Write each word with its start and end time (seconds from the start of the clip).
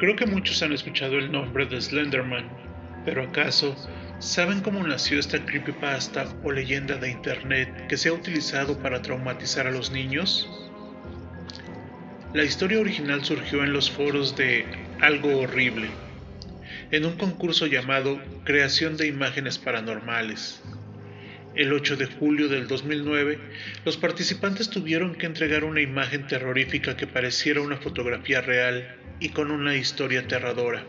Creo 0.00 0.16
que 0.16 0.24
muchos 0.24 0.62
han 0.62 0.72
escuchado 0.72 1.18
el 1.18 1.30
nombre 1.30 1.66
de 1.66 1.78
Slenderman, 1.78 2.48
pero 3.04 3.22
¿acaso 3.22 3.76
saben 4.18 4.62
cómo 4.62 4.82
nació 4.82 5.20
esta 5.20 5.44
creepypasta 5.44 6.24
o 6.42 6.50
leyenda 6.50 6.96
de 6.96 7.10
internet 7.10 7.86
que 7.86 7.98
se 7.98 8.08
ha 8.08 8.14
utilizado 8.14 8.78
para 8.78 9.02
traumatizar 9.02 9.66
a 9.66 9.70
los 9.70 9.90
niños? 9.90 10.48
La 12.32 12.44
historia 12.44 12.80
original 12.80 13.22
surgió 13.22 13.62
en 13.62 13.74
los 13.74 13.90
foros 13.90 14.34
de 14.36 14.64
Algo 15.02 15.36
Horrible, 15.36 15.90
en 16.92 17.04
un 17.04 17.18
concurso 17.18 17.66
llamado 17.66 18.18
Creación 18.44 18.96
de 18.96 19.06
Imágenes 19.06 19.58
Paranormales. 19.58 20.62
El 21.54 21.74
8 21.74 21.98
de 21.98 22.06
julio 22.06 22.48
del 22.48 22.68
2009, 22.68 23.38
los 23.84 23.98
participantes 23.98 24.70
tuvieron 24.70 25.14
que 25.14 25.26
entregar 25.26 25.62
una 25.64 25.82
imagen 25.82 26.26
terrorífica 26.26 26.96
que 26.96 27.06
pareciera 27.06 27.60
una 27.60 27.76
fotografía 27.76 28.40
real 28.40 28.99
y 29.20 29.28
con 29.28 29.50
una 29.50 29.76
historia 29.76 30.20
aterradora. 30.20 30.82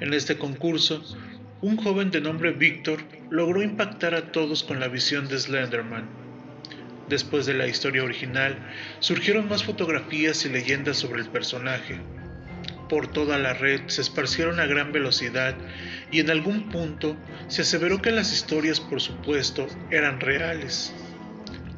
En 0.00 0.14
este 0.14 0.38
concurso, 0.38 1.02
un 1.60 1.76
joven 1.76 2.10
de 2.10 2.20
nombre 2.20 2.52
Víctor 2.52 3.00
logró 3.30 3.62
impactar 3.62 4.14
a 4.14 4.30
todos 4.30 4.62
con 4.62 4.78
la 4.78 4.88
visión 4.88 5.26
de 5.28 5.38
Slenderman. 5.38 6.08
Después 7.08 7.46
de 7.46 7.54
la 7.54 7.66
historia 7.66 8.04
original, 8.04 8.56
surgieron 9.00 9.48
más 9.48 9.64
fotografías 9.64 10.44
y 10.44 10.50
leyendas 10.50 10.98
sobre 10.98 11.22
el 11.22 11.28
personaje, 11.28 12.00
por 12.88 13.06
toda 13.06 13.38
la 13.38 13.54
red 13.54 13.80
se 13.86 14.02
esparcieron 14.02 14.60
a 14.60 14.66
gran 14.66 14.92
velocidad 14.92 15.56
y 16.10 16.20
en 16.20 16.30
algún 16.30 16.68
punto 16.68 17.16
se 17.48 17.62
aseveró 17.62 18.02
que 18.02 18.12
las 18.12 18.32
historias, 18.32 18.78
por 18.78 19.00
supuesto, 19.00 19.66
eran 19.90 20.20
reales. 20.20 20.94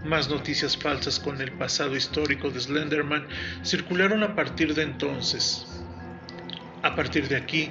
Más 0.04 0.28
noticias 0.28 0.76
falsas 0.76 1.18
con 1.18 1.40
el 1.40 1.52
pasado 1.52 1.96
histórico 1.96 2.50
de 2.50 2.60
Slenderman 2.60 3.26
circularon 3.64 4.22
a 4.22 4.36
partir 4.36 4.74
de 4.74 4.82
entonces. 4.82 5.66
A 6.82 6.94
partir 6.94 7.26
de 7.28 7.36
aquí, 7.36 7.70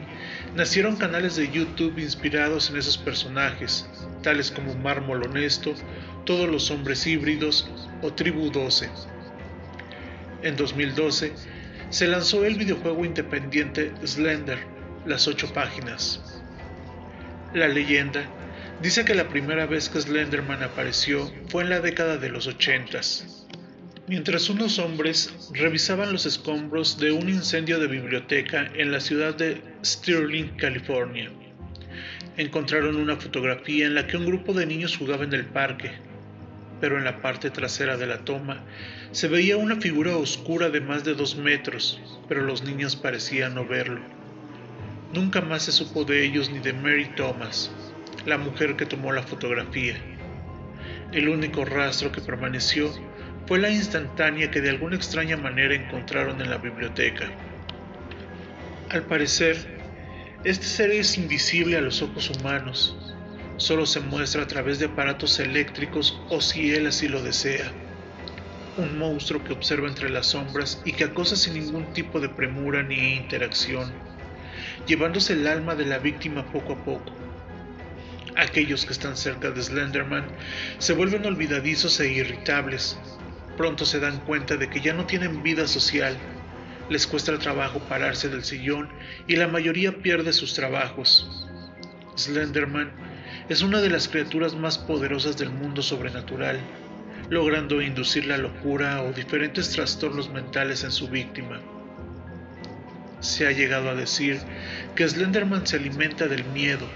nacieron 0.56 0.98
canales 0.98 1.38
de 1.38 1.50
YouTube 1.50 2.00
inspirados 2.00 2.70
en 2.70 2.78
esos 2.78 2.98
personajes, 2.98 3.88
tales 4.22 4.52
como 4.52 4.76
Mármol 4.76 5.24
Honesto, 5.24 5.74
Todos 6.26 6.50
los 6.50 6.70
Hombres 6.72 7.08
Híbridos 7.08 7.70
o 8.02 8.12
Tribu 8.12 8.52
12. 8.52 8.90
En 10.42 10.58
2012, 10.58 11.34
se 11.90 12.08
lanzó 12.08 12.44
el 12.44 12.56
videojuego 12.56 13.06
independiente 13.06 13.94
Slender, 14.06 14.60
las 15.06 15.28
ocho 15.28 15.54
páginas. 15.54 16.44
La 17.54 17.70
leyenda 17.70 18.28
dice 18.82 19.06
que 19.06 19.16
la 19.16 19.30
primera 19.30 19.66
vez 19.66 19.90
que 19.90 20.02
Slenderman 20.02 20.64
apareció 20.64 21.32
fue 21.50 21.64
en 21.64 21.70
la 21.70 21.80
década 21.80 22.18
de 22.18 22.30
los 22.30 22.48
ochentas, 22.48 23.48
mientras 24.08 24.50
unos 24.50 24.80
hombres 24.80 25.52
revisaban 25.54 26.12
los 26.12 26.26
escombros 26.26 27.00
de 27.00 27.12
un 27.12 27.30
incendio 27.30 27.80
de 27.80 27.88
biblioteca 27.88 28.70
en 28.76 28.92
la 28.92 29.00
ciudad 29.00 29.36
de 29.36 29.62
Sterling, 29.84 30.58
California. 30.58 31.32
Encontraron 32.38 32.98
una 32.98 33.16
fotografía 33.16 33.88
en 33.88 33.96
la 33.96 34.08
que 34.08 34.18
un 34.18 34.26
grupo 34.26 34.54
de 34.54 34.66
niños 34.66 34.98
jugaba 34.98 35.24
en 35.24 35.34
el 35.34 35.46
parque, 35.46 35.92
pero 36.82 36.98
en 36.98 37.06
la 37.06 37.22
parte 37.22 37.50
trasera 37.50 37.98
de 37.98 38.08
la 38.08 38.26
toma 38.26 38.64
se 39.12 39.30
veía 39.30 39.56
una 39.56 39.78
figura 39.78 40.18
oscura 40.18 40.70
de 40.70 40.82
más 40.82 41.06
de 41.06 41.14
dos 41.14 41.38
metros, 41.38 42.02
pero 42.28 42.42
los 42.42 42.64
niños 42.64 42.98
parecían 42.98 43.56
no 43.56 43.66
verlo. 43.66 44.02
Nunca 45.14 45.40
más 45.40 45.64
se 45.64 45.72
supo 45.72 46.04
de 46.04 46.26
ellos 46.26 46.50
ni 46.50 46.60
de 46.60 46.74
Mary 46.74 47.10
Thomas, 47.16 47.72
la 48.26 48.38
mujer 48.38 48.76
que 48.76 48.86
tomó 48.86 49.12
la 49.12 49.24
fotografía. 49.24 49.96
El 51.12 51.30
único 51.30 51.66
rastro 51.66 52.12
que 52.12 52.22
permaneció 52.22 52.92
fue 53.48 53.60
la 53.60 53.70
instantánea 53.70 54.52
que 54.52 54.62
de 54.62 54.70
alguna 54.70 54.96
extraña 54.96 55.38
manera 55.38 55.76
encontraron 55.76 56.42
en 56.42 56.50
la 56.50 56.58
biblioteca. 56.58 57.30
Al 58.90 59.04
parecer, 59.04 59.58
este 60.44 60.66
ser 60.66 60.92
es 60.92 61.18
invisible 61.18 61.78
a 61.78 61.82
los 61.82 62.02
ojos 62.02 62.30
humanos, 62.30 62.98
solo 63.58 63.86
se 63.86 64.00
muestra 64.00 64.44
a 64.44 64.48
través 64.48 64.80
de 64.80 64.86
aparatos 64.86 65.40
eléctricos 65.40 66.20
o 66.30 66.42
si 66.42 66.74
él 66.74 66.88
así 66.88 67.08
lo 67.08 67.22
desea 67.22 67.72
un 68.78 68.98
monstruo 68.98 69.44
que 69.44 69.54
observa 69.54 69.88
entre 69.88 70.10
las 70.10 70.28
sombras 70.28 70.82
y 70.84 70.92
que 70.92 71.06
acosa 71.06 71.36
sin 71.36 71.54
ningún 71.54 71.94
tipo 71.94 72.20
de 72.20 72.30
premura 72.30 72.84
ni 72.84 73.16
interacción, 73.16 73.92
llevándose 74.86 75.34
el 75.34 75.48
alma 75.48 75.76
de 75.76 75.86
la 75.86 76.00
víctima 76.00 76.46
poco 76.52 76.74
a 76.74 76.84
poco. 76.84 77.25
Aquellos 78.36 78.86
que 78.86 78.94
están 78.94 79.16
cerca 79.16 79.52
de 79.52 79.62
Slenderman 79.62 80.28
se 80.78 80.94
vuelven 80.94 81.26
olvidadizos 81.26 82.00
e 82.00 82.12
irritables. 82.12 82.98
Pronto 83.58 83.86
se 83.86 84.00
dan 84.00 84.20
cuenta 84.26 84.58
de 84.58 84.70
que 84.70 84.82
ya 84.82 84.94
no 84.94 85.06
tienen 85.06 85.44
vida 85.44 85.68
social, 85.68 86.18
les 86.90 87.08
cuesta 87.08 87.38
trabajo 87.40 87.80
pararse 87.80 88.30
del 88.30 88.44
sillón 88.44 88.90
y 89.28 89.38
la 89.38 89.48
mayoría 89.48 89.98
pierde 89.98 90.34
sus 90.34 90.54
trabajos. 90.54 91.48
Slenderman 92.18 92.92
es 93.50 93.62
una 93.62 93.82
de 93.82 93.90
las 93.90 94.08
criaturas 94.08 94.56
más 94.56 94.78
poderosas 94.78 95.38
del 95.38 95.50
mundo 95.50 95.82
sobrenatural 95.82 96.60
logrando 97.30 97.82
inducir 97.82 98.26
la 98.26 98.38
locura 98.38 99.02
o 99.02 99.12
diferentes 99.12 99.72
trastornos 99.72 100.30
mentales 100.30 100.84
en 100.84 100.92
su 100.92 101.08
víctima. 101.08 101.62
Se 103.20 103.48
ha 103.48 103.52
llegado 103.52 103.90
a 103.90 103.96
decir 103.96 104.40
que 104.96 105.08
Slenderman 105.08 105.66
se 105.66 105.78
alimenta 105.78 106.28
del 106.28 106.44
miedo, 106.46 106.88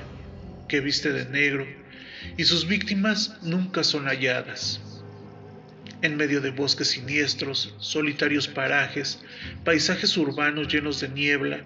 que 0.70 0.80
viste 0.80 1.12
de 1.12 1.26
negro, 1.26 1.68
y 2.38 2.46
sus 2.46 2.66
víctimas 2.66 3.38
nunca 3.42 3.84
son 3.84 4.06
halladas. 4.06 4.80
En 6.02 6.16
medio 6.16 6.40
de 6.40 6.52
bosques 6.52 6.92
siniestros, 6.92 7.76
solitarios 7.80 8.48
parajes, 8.48 9.20
paisajes 9.66 10.16
urbanos 10.16 10.70
llenos 10.70 11.02
de 11.02 11.10
niebla, 11.10 11.66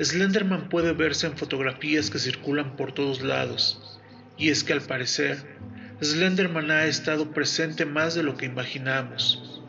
Slenderman 0.00 0.70
puede 0.70 0.92
verse 0.92 1.26
en 1.26 1.36
fotografías 1.36 2.08
que 2.08 2.18
circulan 2.18 2.76
por 2.76 2.92
todos 2.92 3.20
lados, 3.20 4.00
y 4.38 4.48
es 4.48 4.64
que 4.64 4.72
al 4.72 4.80
parecer 4.80 5.58
Slenderman 6.02 6.70
ha 6.70 6.86
estado 6.86 7.32
presente 7.32 7.84
más 7.84 8.14
de 8.14 8.22
lo 8.22 8.36
que 8.36 8.46
imaginamos. 8.46 9.60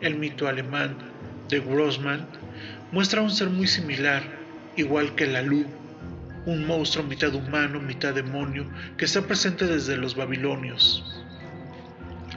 El 0.00 0.16
mito 0.16 0.48
alemán 0.48 0.96
de 1.48 1.60
Grossman 1.60 2.26
muestra 2.92 3.22
un 3.22 3.30
ser 3.30 3.50
muy 3.50 3.66
similar, 3.66 4.22
igual 4.76 5.14
que 5.14 5.26
la 5.26 5.42
Lu, 5.42 5.66
un 6.48 6.66
monstruo 6.66 7.04
mitad 7.04 7.34
humano, 7.34 7.78
mitad 7.78 8.14
demonio, 8.14 8.66
que 8.96 9.04
está 9.04 9.20
presente 9.20 9.66
desde 9.66 9.98
los 9.98 10.16
babilonios. 10.16 11.22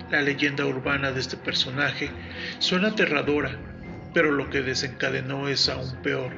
La 0.09 0.21
leyenda 0.21 0.65
urbana 0.65 1.13
de 1.13 1.21
este 1.21 1.37
personaje 1.37 2.11
suena 2.59 2.89
aterradora, 2.89 3.57
pero 4.13 4.31
lo 4.31 4.49
que 4.49 4.61
desencadenó 4.61 5.47
es 5.47 5.69
aún 5.69 5.95
peor. 6.03 6.33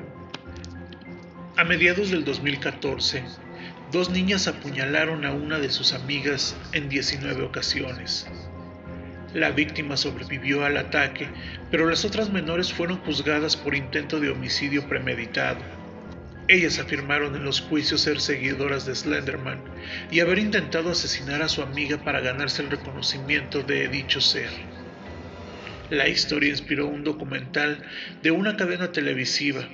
A 1.58 1.64
mediados 1.64 2.12
del 2.12 2.24
2014, 2.24 3.24
Dos 3.92 4.10
niñas 4.10 4.48
apuñalaron 4.48 5.24
a 5.24 5.34
una 5.34 5.60
de 5.60 5.70
sus 5.70 5.94
amigas 5.94 6.56
en 6.72 6.90
19 6.90 7.44
ocasiones. 7.44 8.26
La 9.36 9.52
víctima 9.52 9.98
sobrevivió 9.98 10.66
al 10.66 10.78
ataque, 10.78 11.28
pero 11.70 11.88
las 11.88 12.04
otras 12.04 12.32
menores 12.32 12.74
fueron 12.74 12.98
juzgadas 13.02 13.56
por 13.56 13.76
intento 13.76 14.20
de 14.20 14.32
homicidio 14.32 14.88
premeditado. 14.90 15.83
Ellas 16.48 16.80
afirmaron 16.80 17.36
en 17.36 17.44
los 17.44 17.62
juicios 17.62 18.02
ser 18.02 18.20
seguidoras 18.20 18.86
de 18.86 18.96
Slenderman 18.96 19.64
y 20.12 20.20
haber 20.20 20.40
intentado 20.40 20.92
asesinar 20.92 21.42
a 21.42 21.50
su 21.50 21.62
amiga 21.62 21.98
para 22.04 22.20
ganarse 22.20 22.62
el 22.62 22.70
reconocimiento 22.70 23.64
de 23.64 23.88
dicho 23.88 24.20
ser. 24.20 24.50
La 25.90 26.08
historia 26.08 26.50
inspiró 26.50 26.88
un 26.88 27.04
documental 27.04 27.84
de 28.22 28.32
una 28.32 28.58
cadena 28.58 28.92
televisiva 28.92 29.68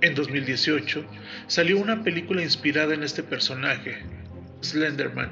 en 0.00 0.14
2018 0.14 1.04
salió 1.48 1.76
una 1.78 2.04
película 2.04 2.40
inspirada 2.40 2.94
en 2.94 3.02
este 3.02 3.24
personaje, 3.24 3.98
Slenderman, 4.62 5.30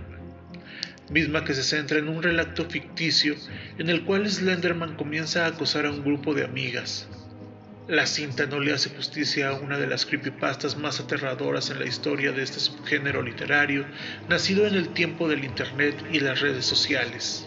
misma 1.09 1.45
que 1.45 1.55
se 1.55 1.63
centra 1.63 1.99
en 1.99 2.09
un 2.09 2.21
relato 2.21 2.69
ficticio 2.69 3.37
en 3.79 3.91
el 3.91 4.05
cual 4.05 4.29
Slenderman 4.29 4.97
comienza 4.97 5.45
a 5.45 5.51
acosar 5.51 5.87
a 5.87 5.91
un 5.91 6.03
grupo 6.03 6.35
de 6.35 6.45
amigas. 6.45 7.09
La 7.89 8.05
cinta 8.07 8.47
no 8.47 8.59
le 8.59 8.73
hace 8.73 8.91
justicia 8.91 9.51
a 9.51 9.55
una 9.55 9.79
de 9.79 9.87
las 9.87 10.07
creepypastas 10.07 10.77
más 10.77 10.99
aterradoras 10.99 11.71
en 11.71 11.79
la 11.79 11.87
historia 11.87 12.33
de 12.33 12.43
este 12.43 12.59
subgénero 12.59 13.23
literario, 13.23 13.87
nacido 14.29 14.67
en 14.67 14.75
el 14.75 14.89
tiempo 14.89 15.29
del 15.29 15.45
Internet 15.45 15.95
y 16.11 16.19
las 16.19 16.41
redes 16.41 16.67
sociales. 16.67 17.47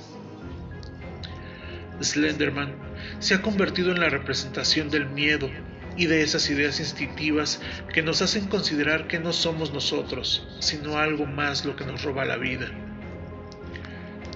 Slenderman 2.01 2.73
se 3.19 3.35
ha 3.35 3.41
convertido 3.41 3.91
en 3.91 3.99
la 3.99 4.07
representación 4.07 4.89
del 4.89 5.07
miedo, 5.07 5.49
y 5.97 6.05
de 6.05 6.21
esas 6.21 6.49
ideas 6.49 6.79
instintivas 6.79 7.59
que 7.93 8.01
nos 8.01 8.21
hacen 8.21 8.47
considerar 8.47 9.07
que 9.07 9.19
no 9.19 9.33
somos 9.33 9.73
nosotros, 9.73 10.47
sino 10.59 10.97
algo 10.97 11.25
más 11.25 11.65
lo 11.65 11.75
que 11.75 11.83
nos 11.83 12.03
roba 12.03 12.23
la 12.23 12.37
vida. 12.37 12.71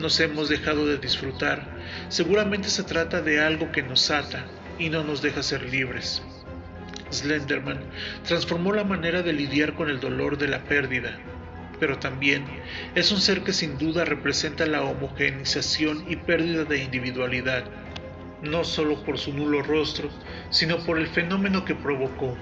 Nos 0.01 0.19
hemos 0.19 0.50
dejado 0.50 0.85
de 0.85 0.97
disfrutar, 0.97 1.65
seguramente 2.09 2.67
se 2.67 2.83
trata 2.83 3.21
de 3.21 3.39
algo 3.39 3.71
que 3.71 3.81
nos 3.81 4.11
ata 4.11 4.45
y 4.80 4.90
no 4.90 5.04
nos 5.04 5.22
deja 5.22 5.44
ser 5.44 5.64
libres. 5.70 6.24
Slenderman 7.12 7.80
transformó 8.25 8.74
la 8.74 8.84
manera 8.84 9.22
de 9.22 9.34
lidiar 9.34 9.75
con 9.75 9.90
el 9.90 10.00
dolor 10.00 10.38
de 10.38 10.48
la 10.48 10.64
pérdida, 10.64 11.20
pero 11.80 12.00
también 12.00 12.44
es 12.96 13.12
un 13.12 13.22
ser 13.22 13.42
que 13.44 13.54
sin 13.54 13.78
duda 13.78 14.06
representa 14.06 14.66
la 14.66 14.84
homogeneización 14.84 16.06
y 16.10 16.16
pérdida 16.16 16.64
de 16.64 16.84
individualidad 16.84 17.66
no 18.44 18.64
solo 18.64 19.04
por 19.04 19.18
su 19.18 19.34
nulo 19.34 19.62
rostro, 19.62 20.10
sino 20.50 20.78
por 20.86 21.00
el 21.00 21.08
fenómeno 21.08 21.66
que 21.66 21.75
provocó. 21.75 22.38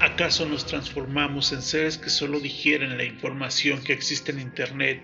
¿Acaso 0.00 0.46
nos 0.46 0.66
transformamos 0.66 1.52
en 1.52 1.62
seres 1.62 1.98
que 1.98 2.10
solo 2.10 2.40
digieren 2.40 2.96
la 2.96 3.04
información 3.04 3.82
que 3.82 3.92
existe 3.92 4.32
en 4.32 4.40
Internet 4.40 5.02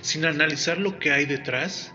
sin 0.00 0.24
analizar 0.24 0.78
lo 0.78 0.98
que 0.98 1.12
hay 1.12 1.26
detrás? 1.26 1.92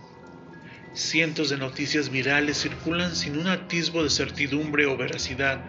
Cientos 0.93 1.49
de 1.49 1.57
noticias 1.57 2.09
virales 2.09 2.57
circulan 2.57 3.15
sin 3.15 3.38
un 3.38 3.47
atisbo 3.47 4.03
de 4.03 4.09
certidumbre 4.09 4.88
o 4.88 4.97
veracidad. 4.97 5.63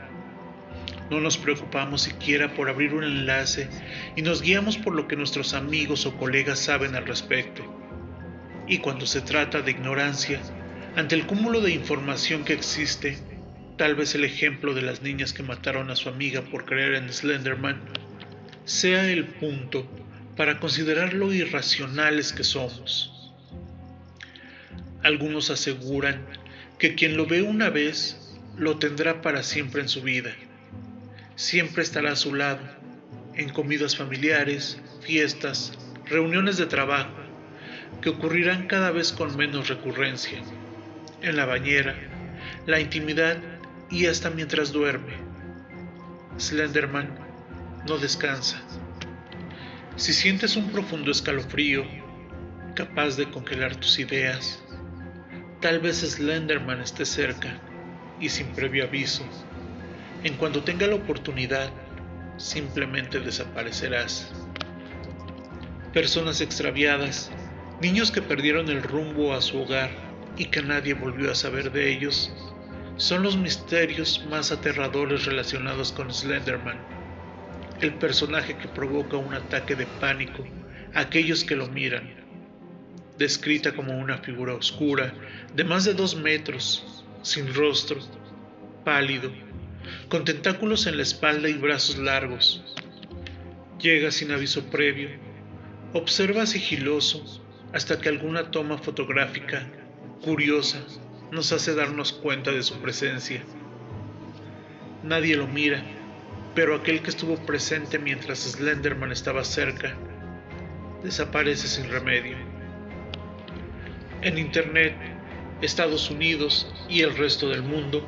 No 1.10 1.20
nos 1.20 1.38
preocupamos 1.38 2.02
siquiera 2.02 2.54
por 2.54 2.69
abrir 2.69 2.92
un 2.92 3.04
enlace 3.04 3.69
y 4.16 4.22
nos 4.22 4.42
guiamos 4.42 4.78
por 4.78 4.96
lo 4.96 5.06
que 5.06 5.14
nuestros 5.14 5.54
amigos 5.54 6.06
o 6.06 6.16
colegas 6.16 6.58
saben 6.58 6.96
al 6.96 7.06
respecto. 7.06 7.62
Y 8.66 8.78
cuando 8.78 9.06
se 9.06 9.20
trata 9.20 9.62
de 9.62 9.70
ignorancia, 9.70 10.40
ante 10.96 11.14
el 11.14 11.25
cúmulo 11.25 11.60
de 11.60 11.70
información 11.70 12.44
que 12.44 12.54
existe, 12.54 13.16
tal 13.78 13.94
vez 13.94 14.16
el 14.16 14.25
ejemplo 14.25 14.75
de 14.75 14.82
las 14.82 15.02
niñas 15.02 15.32
que 15.32 15.44
mataron 15.44 15.88
a 15.92 15.96
su 15.96 16.08
amiga 16.08 16.42
por 16.42 16.64
creer 16.64 16.94
en 16.94 17.12
Slenderman 17.12 17.80
sea 18.64 19.08
el 19.08 19.26
punto 19.26 19.86
para 20.36 20.58
considerar 20.58 21.14
lo 21.14 21.32
irracionales 21.32 22.32
que 22.32 22.42
somos. 22.42 23.12
Algunos 25.02 25.50
aseguran 25.50 26.25
que 26.78 26.94
quien 26.94 27.16
lo 27.16 27.26
ve 27.26 27.43
una 27.43 27.70
vez 27.70 28.38
lo 28.56 28.78
tendrá 28.78 29.22
para 29.22 29.43
siempre 29.43 29.82
en 29.82 29.88
su 29.88 30.02
vida. 30.02 30.32
Siempre 31.34 31.82
estará 31.82 32.12
a 32.12 32.16
su 32.16 32.34
lado, 32.34 32.60
en 33.34 33.49
comidas 33.49 33.96
familiares, 33.96 34.81
fiestas, 35.00 35.72
reuniones 36.06 36.56
de 36.56 36.66
trabajo, 36.66 37.16
que 38.00 38.10
ocurrirán 38.10 38.66
cada 38.66 38.90
vez 38.90 39.12
con 39.12 39.37
menos 39.37 39.69
recurrencia, 39.69 40.40
en 41.22 41.37
la 41.37 41.46
bañera, 41.46 41.96
la 42.66 42.81
intimidad 42.81 43.38
y 43.90 44.06
hasta 44.06 44.31
mientras 44.31 44.72
duerme. 44.72 45.14
Slenderman 46.38 47.08
no 47.88 47.99
descansa. 47.99 48.62
Si 49.96 50.12
sientes 50.12 50.56
un 50.56 50.70
profundo 50.70 51.10
escalofrío, 51.10 51.84
capaz 52.75 53.16
de 53.16 53.31
congelar 53.31 53.76
tus 53.76 53.99
ideas, 53.99 54.62
Tal 55.62 55.79
vez 55.79 55.99
Slenderman 55.99 56.81
esté 56.81 57.06
cerca 57.06 57.56
y 58.19 58.31
sin 58.31 58.49
previo 58.49 58.82
aviso. 58.82 59.25
En 60.25 60.35
cuanto 60.35 60.64
tenga 60.64 60.88
la 60.88 60.97
oportunidad, 60.97 61.70
simplemente 62.37 63.20
desaparecerás. 63.20 64.32
Personas 65.93 66.41
extraviadas, 66.41 67.31
niños 67.81 68.11
que 68.11 68.20
perdieron 68.20 68.70
el 68.70 68.82
rumbo 68.82 69.35
a 69.35 69.41
su 69.41 69.61
hogar 69.61 69.93
y 70.37 70.47
que 70.47 70.62
nadie 70.62 70.94
volvió 70.94 71.31
a 71.31 71.37
saber 71.37 71.70
de 71.70 71.93
ellos, 71.93 72.32
son 72.97 73.23
los 73.23 73.37
misterios 73.37 74.26
más 74.29 74.50
aterradores 74.50 75.26
relacionados 75.26 75.93
con 75.93 76.12
Slenderman, 76.12 76.81
el 77.81 77.94
personaje 77.94 78.56
que 78.56 78.67
provoca 78.67 79.17
un 79.17 79.32
ataque 79.32 79.76
de 79.76 79.87
pánico 79.87 80.44
a 80.93 81.03
aquellos 81.03 81.44
que 81.44 81.55
lo 81.55 81.69
miran 81.69 82.21
descrita 83.19 83.75
como 83.75 83.99
una 83.99 84.19
figura 84.19 84.55
oscura 84.55 85.14
de 85.55 85.64
más 85.64 85.85
de 85.85 85.94
dos 85.94 86.17
metros, 86.17 87.05
sin 87.23 87.53
rostro, 87.55 88.00
pálido, 88.85 89.31
con 90.09 90.25
tentáculos 90.25 90.87
en 90.87 90.97
la 90.97 91.03
espalda 91.03 91.49
y 91.49 91.55
brazos 91.55 91.99
largos. 91.99 92.62
Llega 93.79 94.11
sin 94.11 94.31
aviso 94.31 94.64
previo, 94.64 95.11
observa 95.93 96.47
sigiloso 96.47 97.43
hasta 97.73 98.00
que 98.00 98.09
alguna 98.09 98.50
toma 98.50 98.79
fotográfica, 98.79 99.67
curiosa, 100.23 100.85
nos 101.31 101.53
hace 101.53 101.75
darnos 101.75 102.12
cuenta 102.12 102.53
de 102.53 102.62
su 102.62 102.75
presencia. 102.81 103.43
Nadie 105.03 105.37
lo 105.37 105.49
mira, 105.49 105.82
pero 106.55 106.76
aquel 106.76 107.03
que 107.03 107.11
estuvo 107.11 107.37
presente 107.47 107.99
mientras 107.99 108.41
Slenderman 108.41 109.11
estaba 109.11 109.43
cerca, 109.43 109.97
desaparece 111.03 111.67
sin 111.67 111.91
remedio. 111.91 112.51
En 114.22 114.38
Internet, 114.38 114.94
Estados 115.62 116.08
Unidos 116.08 116.72
y 116.88 117.00
el 117.00 117.16
resto 117.16 117.48
del 117.48 117.64
mundo, 117.64 118.06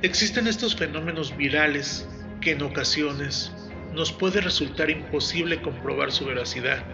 existen 0.00 0.46
estos 0.46 0.76
fenómenos 0.76 1.36
virales 1.36 2.08
que 2.40 2.52
en 2.52 2.62
ocasiones 2.62 3.52
nos 3.92 4.12
puede 4.12 4.40
resultar 4.40 4.88
imposible 4.88 5.60
comprobar 5.60 6.12
su 6.12 6.26
veracidad. 6.26 6.84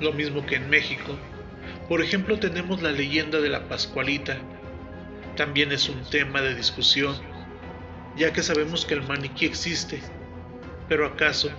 Lo 0.00 0.12
mismo 0.12 0.46
que 0.46 0.54
en 0.54 0.70
México, 0.70 1.18
por 1.88 2.02
ejemplo 2.02 2.38
tenemos 2.38 2.82
la 2.82 2.92
leyenda 2.92 3.40
de 3.40 3.48
la 3.48 3.68
Pascualita, 3.68 4.38
también 5.36 5.72
es 5.72 5.88
un 5.88 6.08
tema 6.10 6.40
de 6.40 6.54
discusión, 6.54 7.16
ya 8.16 8.32
que 8.32 8.44
sabemos 8.44 8.86
que 8.86 8.94
el 8.94 9.02
maniquí 9.02 9.44
existe, 9.44 10.00
pero 10.88 11.04
¿acaso 11.04 11.50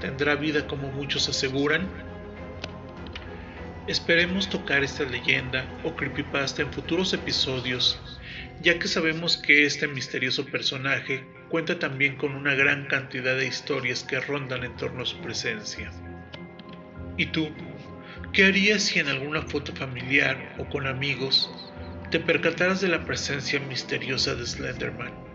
tendrá 0.00 0.34
vida 0.34 0.66
como 0.66 0.90
muchos 0.90 1.28
aseguran? 1.28 2.07
Esperemos 3.88 4.50
tocar 4.50 4.84
esta 4.84 5.04
leyenda 5.04 5.66
o 5.82 5.96
creepypasta 5.96 6.60
en 6.60 6.70
futuros 6.70 7.14
episodios, 7.14 7.98
ya 8.60 8.78
que 8.78 8.86
sabemos 8.86 9.38
que 9.38 9.64
este 9.64 9.88
misterioso 9.88 10.44
personaje 10.44 11.24
cuenta 11.48 11.78
también 11.78 12.16
con 12.16 12.34
una 12.34 12.54
gran 12.54 12.84
cantidad 12.84 13.34
de 13.34 13.46
historias 13.46 14.04
que 14.04 14.20
rondan 14.20 14.62
en 14.64 14.76
torno 14.76 15.04
a 15.04 15.06
su 15.06 15.16
presencia. 15.22 15.90
¿Y 17.16 17.26
tú? 17.26 17.48
¿Qué 18.34 18.44
harías 18.44 18.82
si 18.82 18.98
en 18.98 19.08
alguna 19.08 19.40
foto 19.40 19.74
familiar 19.74 20.54
o 20.58 20.68
con 20.68 20.86
amigos 20.86 21.50
te 22.10 22.20
percataras 22.20 22.82
de 22.82 22.88
la 22.88 23.06
presencia 23.06 23.58
misteriosa 23.58 24.34
de 24.34 24.44
Slenderman? 24.44 25.27